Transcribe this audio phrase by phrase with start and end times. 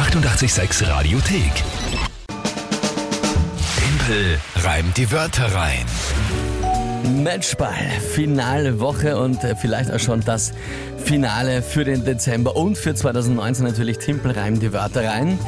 [0.00, 1.52] 886 Radiothek.
[3.76, 5.84] Tempel reimt die Wörter rein.
[7.22, 7.74] Matchball,
[8.14, 10.52] finale Woche und äh, vielleicht auch schon das
[11.04, 15.38] Finale für den Dezember und für 2019 natürlich Timpel reimt die Wörter rein.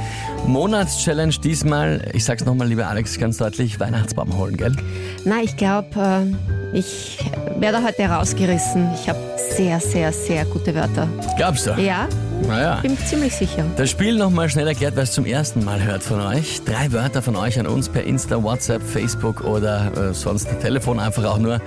[0.46, 4.76] Monatschallenge diesmal, ich sag's nochmal, lieber Alex, ganz deutlich, Weihnachtsbaum holen, gell?
[5.24, 6.26] Na, ich glaube,
[6.74, 7.18] ich
[7.56, 8.90] werde heute rausgerissen.
[9.00, 9.18] Ich habe
[9.56, 11.08] sehr, sehr, sehr gute Wörter.
[11.38, 11.70] Glaubst du?
[11.80, 12.06] Ja,
[12.46, 12.80] Naja.
[12.82, 13.64] bin ziemlich sicher.
[13.76, 16.62] Das Spiel nochmal schnell erklärt, wer es zum ersten Mal hört von euch.
[16.64, 21.24] Drei Wörter von euch an uns per Insta, WhatsApp, Facebook oder äh, sonst Telefon einfach
[21.24, 21.60] auch nur.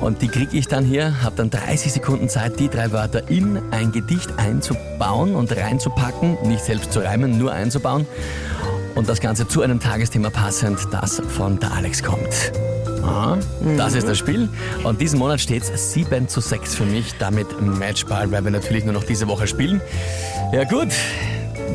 [0.00, 3.60] Und die kriege ich dann hier, habe dann 30 Sekunden Zeit, die drei Wörter in
[3.70, 6.38] ein Gedicht einzubauen und reinzupacken.
[6.44, 8.06] Nicht selbst zu reimen, nur einzubauen.
[8.94, 12.52] Und das Ganze zu einem Tagesthema passend, das von der Alex kommt.
[13.02, 13.38] Aha,
[13.76, 14.48] das ist das Spiel.
[14.84, 17.14] Und diesen Monat steht es 7 zu 6 für mich.
[17.18, 19.80] Damit Matchball, weil wir natürlich nur noch diese Woche spielen.
[20.52, 20.88] Ja gut,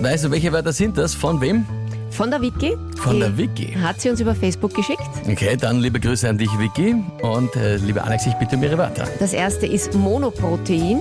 [0.02, 1.14] weißt du, welche Wörter sind das?
[1.14, 1.66] Von wem?
[2.12, 2.76] Von der Vicky.
[2.98, 3.74] Von der Vicky.
[3.80, 5.04] Hat sie uns über Facebook geschickt.
[5.30, 6.96] Okay, dann liebe Grüße an dich, Vicky.
[7.22, 9.08] Und äh, liebe Alex, ich bitte um ihre Wörter.
[9.20, 11.00] Das erste ist Monoprotein.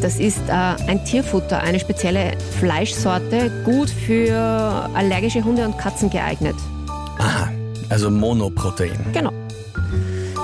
[0.00, 4.34] Das ist äh, ein Tierfutter, eine spezielle Fleischsorte, gut für
[4.94, 6.56] allergische Hunde und Katzen geeignet.
[7.18, 7.48] Aha,
[7.88, 8.98] also Monoprotein.
[9.12, 9.32] Genau.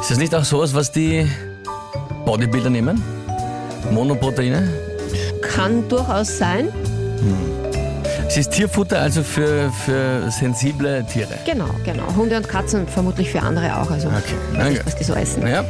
[0.09, 1.31] Ist das nicht auch sowas, was die
[2.25, 3.03] Bodybuilder nehmen?
[3.91, 4.67] Monoproteine?
[5.42, 6.70] Kann durchaus sein.
[8.27, 11.34] Es ist Tierfutter, also für, für sensible Tiere.
[11.45, 12.05] Genau, genau.
[12.17, 13.91] Hunde und Katzen vermutlich für andere auch.
[13.91, 14.70] Also Okay, danke.
[14.70, 15.47] nicht, was die so essen.
[15.47, 15.62] Ja,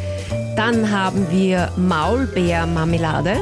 [0.54, 3.38] Dann haben wir Maulbeermarmelade.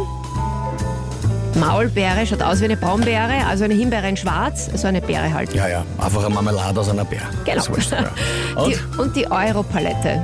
[1.61, 5.53] Maulbeere schaut aus wie eine Braunbeere, also eine Himbeere in schwarz, so eine Beere halt.
[5.53, 5.85] ja, ja.
[5.99, 7.21] Einfach eine Marmelade aus einer Bär.
[7.45, 7.57] Genau.
[7.57, 8.09] Das wurscht, ja.
[8.63, 8.71] Und?
[8.73, 10.23] Die, und die Europalette.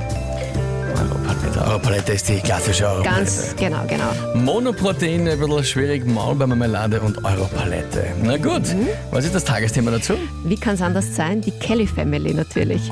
[0.92, 1.60] Europalette.
[1.66, 3.16] Europalette ist die klassische Europalette.
[3.24, 4.12] Ganz genau, genau.
[4.34, 8.06] Monoprotein, ein bisschen schwierig, Maulbeermarmelade und Europalette.
[8.22, 8.88] Na gut, Mhm.
[9.10, 10.14] was ist das Tagesthema dazu?
[10.44, 11.40] Wie kann es anders sein?
[11.40, 12.90] Die Kelly Family natürlich.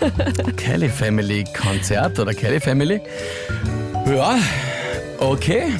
[0.56, 3.00] Kelly Family Konzert oder Kelly Family?
[4.06, 4.36] Ja,
[5.18, 5.72] okay.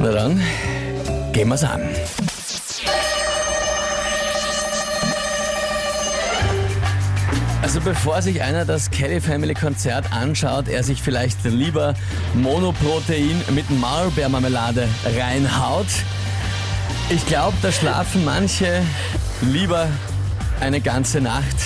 [0.00, 0.40] Na dann,
[1.32, 1.80] gehen wir's an.
[7.74, 11.94] Also bevor sich einer das Kelly Family Konzert anschaut, er sich vielleicht lieber
[12.34, 14.86] Monoprotein mit Maulbeermarmelade
[15.18, 15.88] reinhaut.
[17.10, 18.80] Ich glaube, da schlafen manche
[19.40, 19.88] lieber
[20.60, 21.56] eine ganze Nacht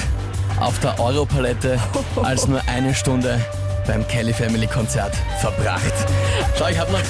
[0.59, 1.79] auf der Europalette
[2.23, 3.39] als nur eine Stunde
[3.87, 5.93] beim Kelly Family Konzert verbracht.
[6.59, 7.01] Schau, ich hab noch,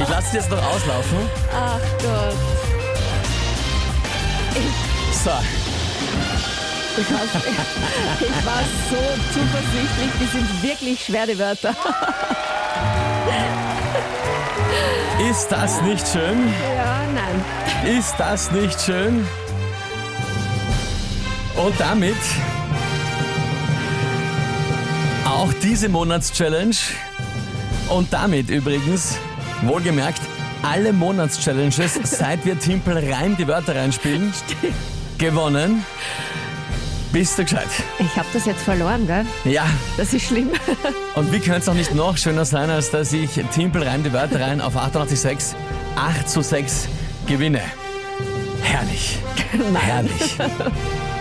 [0.00, 1.18] ich lasse es jetzt noch auslaufen.
[1.54, 2.34] Ach Gott.
[5.12, 5.67] So,
[7.00, 7.20] Ich war,
[8.20, 8.96] ich war so
[9.32, 11.74] zuversichtlich, die sind wirklich schwere Wörter.
[15.30, 16.48] ist das nicht schön?
[16.76, 17.96] Ja, nein.
[17.96, 19.24] Ist das nicht schön?
[21.56, 22.16] Und damit
[25.24, 26.76] auch diese Monatschallenge
[27.88, 29.18] und damit übrigens,
[29.62, 30.20] wohlgemerkt,
[30.62, 34.32] alle Monatschallenges, seit wir Timpel rein die Wörter reinspielen,
[35.16, 35.84] gewonnen.
[37.12, 37.68] Bist du gescheit?
[37.98, 39.24] Ich habe das jetzt verloren, gell?
[39.44, 40.50] Ja, Das ist schlimm.
[41.14, 44.12] und wie könnte es auch nicht noch schöner sein, als dass ich Timpel rein die
[44.12, 45.54] Wörter rein auf 88,6,
[45.96, 46.88] 8 zu 6
[47.26, 47.62] gewinne.
[48.62, 49.18] Herrlich.
[49.74, 50.36] Herrlich.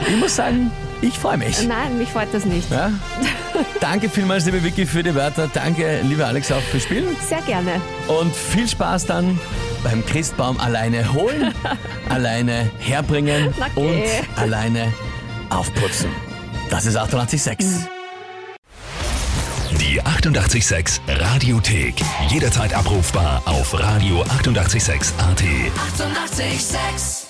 [0.10, 0.72] Ich muss sagen,
[1.02, 1.66] ich freue mich.
[1.66, 2.70] Nein, mich freut das nicht.
[2.70, 2.92] Ja?
[3.80, 5.50] Danke vielmals, liebe Vicky, für die Wörter.
[5.54, 7.16] Danke, lieber Alex, auch fürs Spielen.
[7.28, 7.80] Sehr gerne.
[8.08, 9.40] Und viel Spaß dann
[9.84, 11.54] beim Christbaum alleine holen,
[12.10, 13.82] alleine herbringen geh.
[13.82, 14.04] und
[14.36, 14.92] alleine
[15.50, 16.10] aufputzen.
[16.70, 17.90] Das ist 886.
[19.80, 21.96] Die 886 Radiothek.
[22.30, 24.40] Jederzeit abrufbar auf radio886.at.
[24.40, 25.14] 886!
[25.20, 27.27] 886